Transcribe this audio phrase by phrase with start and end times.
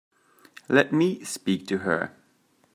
[0.67, 2.17] Let me speak to her.